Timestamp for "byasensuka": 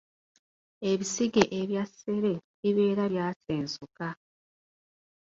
3.13-4.07